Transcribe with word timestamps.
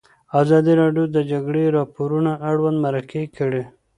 ازادي 0.41 0.73
راډیو 0.81 1.05
د 1.09 1.09
د 1.15 1.17
جګړې 1.31 1.63
راپورونه 1.77 2.31
اړوند 2.49 2.77
مرکې 2.85 3.23
کړي. 3.37 3.63